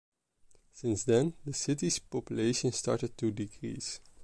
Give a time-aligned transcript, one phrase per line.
[0.73, 3.99] Since then, the city’s population started to decrease.